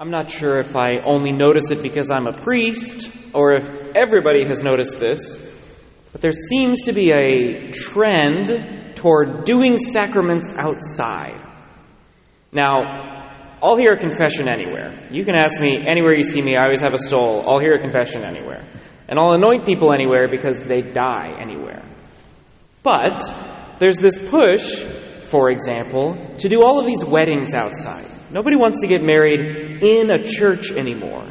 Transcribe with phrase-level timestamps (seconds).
[0.00, 4.46] I'm not sure if I only notice it because I'm a priest or if everybody
[4.46, 5.36] has noticed this,
[6.12, 11.38] but there seems to be a trend toward doing sacraments outside.
[12.50, 12.78] Now,
[13.62, 15.06] I'll hear a confession anywhere.
[15.10, 17.46] You can ask me anywhere you see me, I always have a stole.
[17.46, 18.66] I'll hear a confession anywhere.
[19.06, 21.84] And I'll anoint people anywhere because they die anywhere.
[22.82, 23.20] But
[23.78, 28.09] there's this push, for example, to do all of these weddings outside.
[28.32, 31.26] Nobody wants to get married in a church anymore.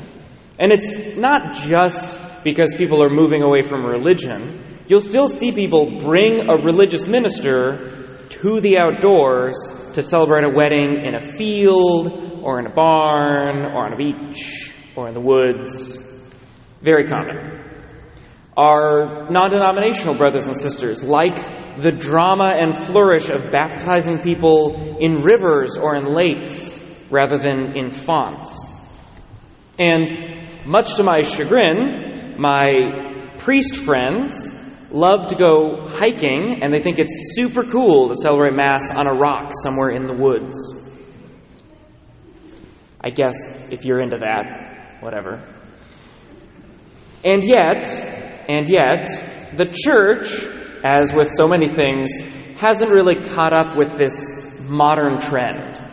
[0.59, 4.61] And it's not just because people are moving away from religion.
[4.87, 11.05] You'll still see people bring a religious minister to the outdoors to celebrate a wedding
[11.05, 15.97] in a field or in a barn or on a beach or in the woods.
[16.81, 17.63] Very common.
[18.57, 25.21] Our non denominational brothers and sisters like the drama and flourish of baptizing people in
[25.21, 28.59] rivers or in lakes rather than in fonts.
[29.77, 36.99] And much to my chagrin, my priest friends love to go hiking and they think
[36.99, 40.89] it's super cool to celebrate Mass on a rock somewhere in the woods.
[43.01, 45.41] I guess if you're into that, whatever.
[47.23, 47.87] And yet,
[48.49, 49.05] and yet,
[49.55, 50.43] the church,
[50.83, 52.09] as with so many things,
[52.57, 55.88] hasn't really caught up with this modern trend.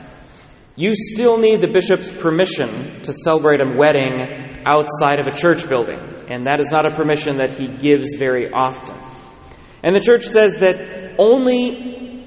[0.79, 5.99] You still need the bishop's permission to celebrate a wedding outside of a church building,
[6.29, 8.95] and that is not a permission that he gives very often.
[9.83, 11.69] And the church says that only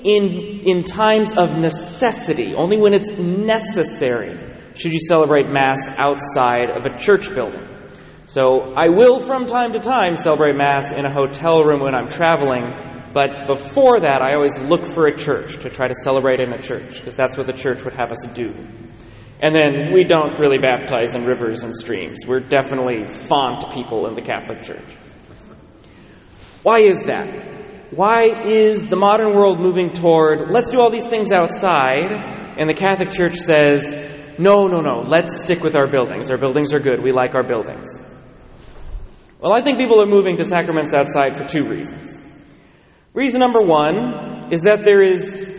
[0.04, 4.36] in, in times of necessity, only when it's necessary,
[4.74, 7.68] should you celebrate Mass outside of a church building.
[8.26, 12.10] So I will from time to time celebrate Mass in a hotel room when I'm
[12.10, 16.54] traveling, but before that, I always look for a church to try to celebrate in
[16.54, 18.54] a church, because that's what the church would have us do.
[19.42, 22.26] And then we don't really baptize in rivers and streams.
[22.28, 24.96] We're definitely font people in the Catholic Church.
[26.64, 27.28] Why is that?
[27.92, 32.12] Why is the modern world moving toward, let's do all these things outside,
[32.58, 36.30] and the Catholic Church says, no, no, no, let's stick with our buildings.
[36.30, 37.02] Our buildings are good.
[37.02, 38.00] We like our buildings.
[39.40, 42.29] Well, I think people are moving to sacraments outside for two reasons.
[43.14, 45.58] Reason number one is that there is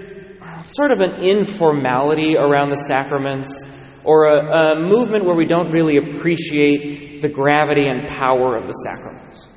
[0.62, 5.96] sort of an informality around the sacraments or a, a, movement where we don't really
[5.96, 9.48] appreciate the gravity and power of the sacraments.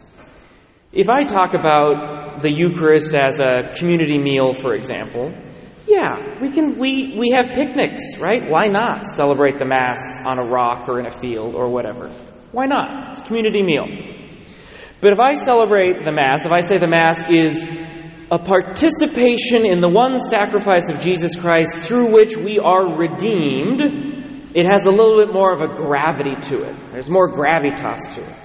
[0.92, 5.34] If I talk about the Eucharist as a community meal, for example,
[5.88, 8.50] yeah, we can we, we have picnics, right?
[8.50, 12.08] Why not celebrate the Mass on a rock or in a field or whatever?
[12.52, 13.12] Why not?
[13.12, 13.86] It's a community meal.
[15.03, 17.68] But if I celebrate the Mass, if I say the Mass is
[18.31, 23.81] a participation in the one sacrifice of Jesus Christ through which we are redeemed,
[24.56, 26.74] it has a little bit more of a gravity to it.
[26.92, 28.36] There's more gravitas to it.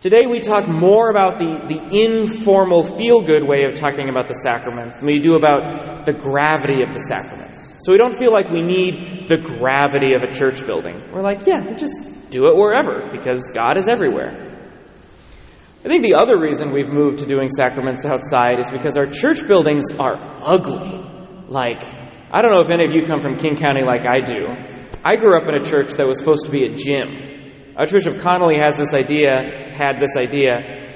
[0.00, 4.34] Today we talk more about the, the informal, feel good way of talking about the
[4.34, 7.74] sacraments than we do about the gravity of the sacraments.
[7.84, 11.02] So we don't feel like we need the gravity of a church building.
[11.12, 14.49] We're like, yeah, just do it wherever because God is everywhere.
[15.82, 19.46] I think the other reason we've moved to doing sacraments outside is because our church
[19.48, 21.02] buildings are ugly.
[21.48, 21.82] Like,
[22.30, 24.48] I don't know if any of you come from King County like I do.
[25.02, 27.72] I grew up in a church that was supposed to be a gym.
[27.78, 30.86] Our Connolly has this idea, had this idea.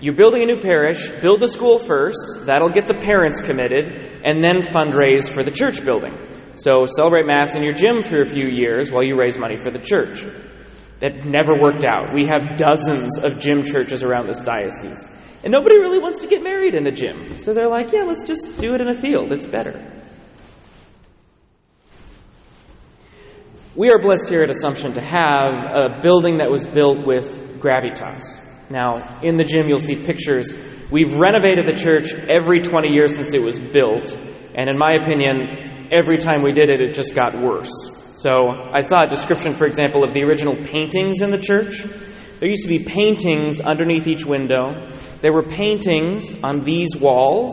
[0.00, 4.42] You're building a new parish, build a school first, that'll get the parents committed, and
[4.42, 6.16] then fundraise for the church building.
[6.54, 9.70] So celebrate Mass in your gym for a few years while you raise money for
[9.70, 10.24] the church.
[11.00, 12.14] That never worked out.
[12.14, 15.08] We have dozens of gym churches around this diocese.
[15.42, 17.38] And nobody really wants to get married in a gym.
[17.38, 19.32] So they're like, yeah, let's just do it in a field.
[19.32, 20.00] It's better.
[23.74, 28.40] We are blessed here at Assumption to have a building that was built with gravitas.
[28.68, 30.54] Now, in the gym, you'll see pictures.
[30.90, 34.18] We've renovated the church every 20 years since it was built,
[34.54, 37.99] and in my opinion, every time we did it, it just got worse.
[38.12, 41.84] So, I saw a description, for example, of the original paintings in the church.
[42.40, 44.88] There used to be paintings underneath each window.
[45.20, 47.52] There were paintings on these walls.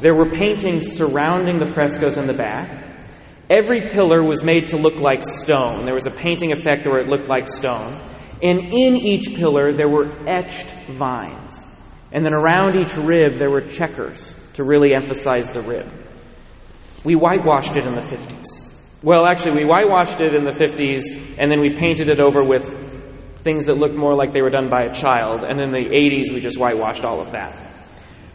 [0.00, 2.84] There were paintings surrounding the frescoes in the back.
[3.48, 5.86] Every pillar was made to look like stone.
[5.86, 7.98] There was a painting effect where it looked like stone.
[8.42, 11.64] And in each pillar, there were etched vines.
[12.12, 15.90] And then around each rib, there were checkers to really emphasize the rib.
[17.04, 18.75] We whitewashed it in the 50s.
[19.06, 22.64] Well, actually, we whitewashed it in the 50s, and then we painted it over with
[23.38, 25.44] things that looked more like they were done by a child.
[25.44, 27.72] And in the 80s, we just whitewashed all of that.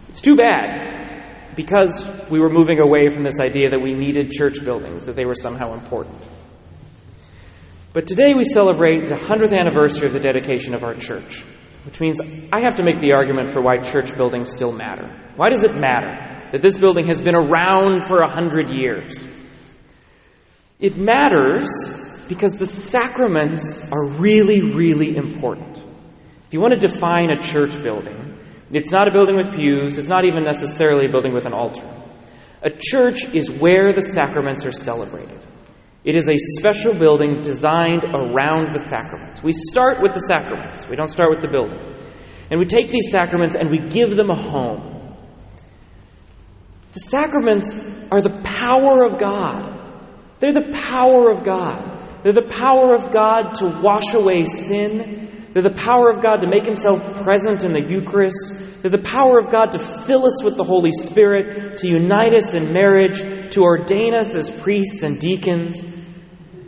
[0.07, 4.63] It's too bad because we were moving away from this idea that we needed church
[4.63, 6.15] buildings, that they were somehow important.
[7.91, 11.41] But today we celebrate the 100th anniversary of the dedication of our church,
[11.83, 12.21] which means
[12.53, 15.13] I have to make the argument for why church buildings still matter.
[15.35, 19.27] Why does it matter that this building has been around for a hundred years?
[20.81, 25.77] It matters because the sacraments are really, really important.
[25.77, 28.37] If you want to define a church building,
[28.71, 31.87] it's not a building with pews, it's not even necessarily a building with an altar.
[32.63, 35.39] A church is where the sacraments are celebrated.
[36.03, 39.43] It is a special building designed around the sacraments.
[39.43, 41.79] We start with the sacraments, we don't start with the building.
[42.49, 45.15] And we take these sacraments and we give them a home.
[46.93, 47.73] The sacraments
[48.11, 49.70] are the power of God.
[50.41, 52.23] They're the power of God.
[52.23, 55.47] They're the power of God to wash away sin.
[55.53, 58.81] They're the power of God to make Himself present in the Eucharist.
[58.81, 62.55] They're the power of God to fill us with the Holy Spirit, to unite us
[62.55, 63.19] in marriage,
[63.53, 65.85] to ordain us as priests and deacons.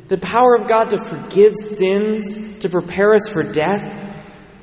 [0.08, 4.02] The power of God to forgive sins, to prepare us for death.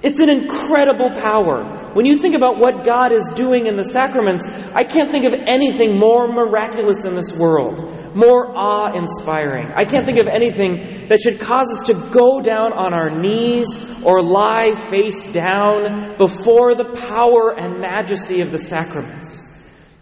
[0.03, 1.80] It's an incredible power.
[1.93, 5.33] When you think about what God is doing in the sacraments, I can't think of
[5.33, 9.73] anything more miraculous in this world, more awe inspiring.
[9.75, 13.67] I can't think of anything that should cause us to go down on our knees
[14.05, 19.49] or lie face down before the power and majesty of the sacraments.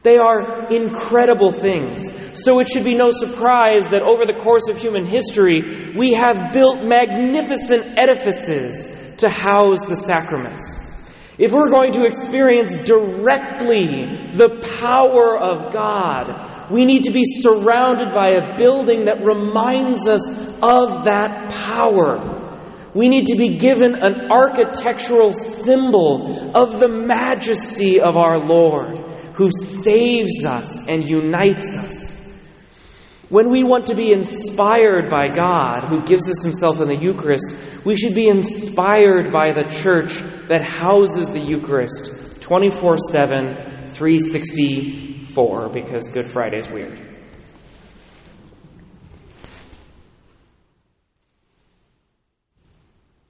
[0.02, 2.42] They are incredible things.
[2.44, 6.52] So it should be no surprise that over the course of human history, we have
[6.52, 10.87] built magnificent edifices to house the sacraments.
[11.38, 18.12] If we're going to experience directly the power of God, we need to be surrounded
[18.12, 22.90] by a building that reminds us of that power.
[22.92, 28.98] We need to be given an architectural symbol of the majesty of our Lord,
[29.34, 32.18] who saves us and unites us.
[33.28, 37.84] When we want to be inspired by God, who gives us Himself in the Eucharist,
[37.84, 46.08] we should be inspired by the church that houses the Eucharist 24 7, 364, because
[46.08, 46.98] Good Friday is weird.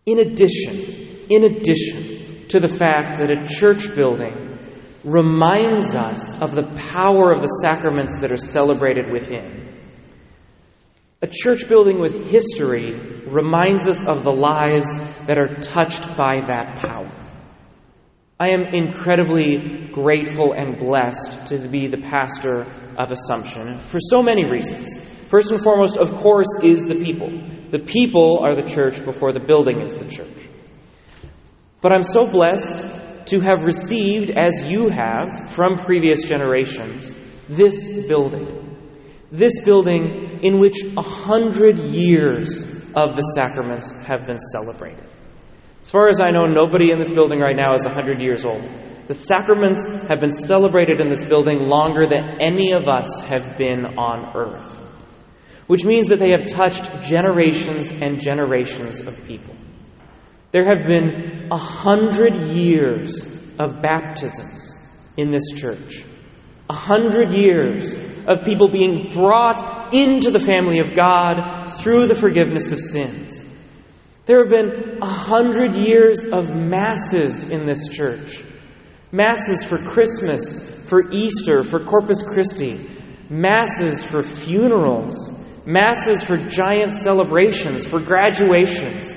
[0.07, 4.59] In addition, in addition to the fact that a church building
[5.05, 6.63] reminds us of the
[6.93, 9.69] power of the sacraments that are celebrated within,
[11.21, 16.77] a church building with history reminds us of the lives that are touched by that
[16.77, 17.11] power.
[18.41, 22.67] I am incredibly grateful and blessed to be the pastor
[22.97, 24.97] of Assumption for so many reasons.
[25.29, 27.31] First and foremost, of course, is the people.
[27.71, 30.49] The people are the church before the building is the church.
[31.81, 37.15] But I'm so blessed to have received, as you have from previous generations,
[37.49, 38.77] this building.
[39.31, 45.05] This building in which a hundred years of the sacraments have been celebrated.
[45.81, 48.63] As far as I know, nobody in this building right now is hundred years old.
[49.07, 53.97] The sacraments have been celebrated in this building longer than any of us have been
[53.97, 54.77] on earth,
[55.67, 59.55] which means that they have touched generations and generations of people.
[60.51, 63.25] There have been a hundred years
[63.59, 64.75] of baptisms
[65.17, 66.05] in this church.
[66.71, 72.73] A hundred years of people being brought into the family of God through the forgiveness
[72.73, 73.47] of sins.
[74.27, 78.45] There have been a hundred years of masses in this church.
[79.11, 82.79] Masses for Christmas, for Easter, for Corpus Christi.
[83.31, 85.33] Masses for funerals.
[85.65, 89.15] Masses for giant celebrations, for graduations.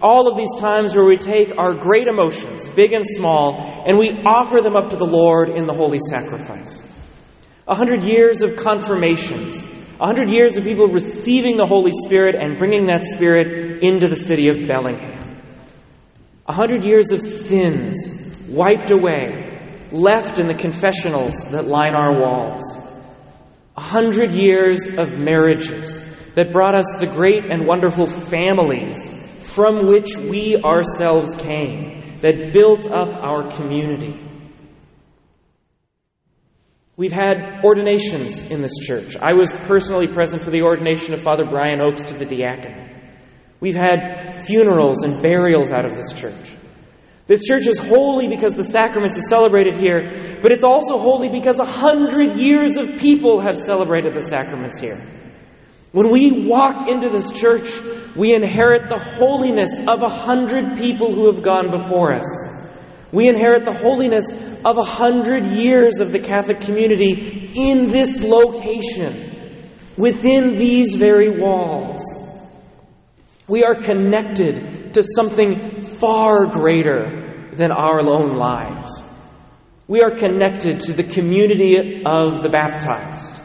[0.00, 4.22] All of these times where we take our great emotions, big and small, and we
[4.24, 6.85] offer them up to the Lord in the holy sacrifice.
[7.68, 9.66] A hundred years of confirmations,
[9.98, 14.14] a hundred years of people receiving the Holy Spirit and bringing that Spirit into the
[14.14, 15.42] city of Bellingham.
[16.46, 19.58] A hundred years of sins wiped away,
[19.90, 22.62] left in the confessionals that line our walls.
[23.76, 26.04] A hundred years of marriages
[26.34, 32.86] that brought us the great and wonderful families from which we ourselves came, that built
[32.86, 34.20] up our community.
[36.98, 39.16] We've had ordinations in this church.
[39.18, 42.90] I was personally present for the ordination of Father Brian Oakes to the diaconate.
[43.60, 46.56] We've had funerals and burials out of this church.
[47.26, 51.58] This church is holy because the sacraments are celebrated here, but it's also holy because
[51.58, 54.96] a hundred years of people have celebrated the sacraments here.
[55.92, 57.78] When we walk into this church,
[58.16, 62.55] we inherit the holiness of a hundred people who have gone before us.
[63.12, 64.34] We inherit the holiness
[64.64, 69.14] of a hundred years of the Catholic community in this location,
[69.96, 72.02] within these very walls.
[73.48, 79.02] We are connected to something far greater than our own lives.
[79.88, 83.40] We are connected to the community of the baptized.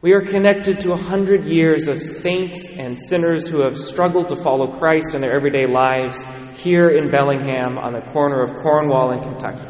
[0.00, 4.36] We are connected to a hundred years of saints and sinners who have struggled to
[4.36, 6.22] follow Christ in their everyday lives
[6.54, 9.68] here in Bellingham on the corner of Cornwall and Kentucky.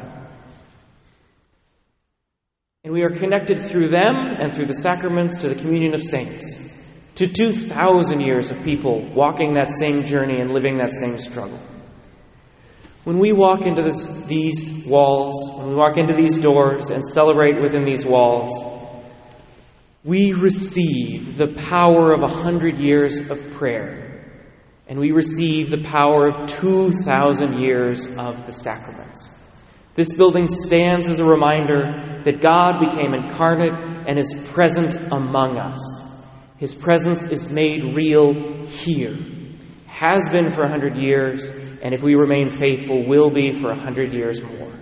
[2.84, 6.78] And we are connected through them and through the sacraments to the communion of saints,
[7.14, 11.58] to 2,000 years of people walking that same journey and living that same struggle.
[13.04, 17.62] When we walk into this, these walls, when we walk into these doors and celebrate
[17.62, 18.77] within these walls,
[20.08, 24.24] we receive the power of a hundred years of prayer,
[24.86, 29.30] and we receive the power of 2,000 years of the sacraments.
[29.96, 35.78] This building stands as a reminder that God became incarnate and is present among us.
[36.56, 38.32] His presence is made real
[38.64, 39.14] here,
[39.88, 41.50] has been for a hundred years,
[41.82, 44.72] and if we remain faithful, will be for a hundred years more.